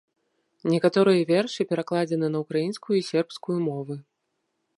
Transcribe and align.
Некаторыя 0.73 1.27
вершы 1.31 1.61
перакладзены 1.73 2.27
на 2.37 2.45
украінскую 2.47 2.95
і 3.01 3.05
сербскую 3.11 3.57
мовы. 3.69 3.95